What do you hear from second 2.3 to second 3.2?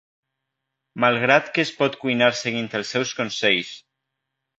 seguint els seus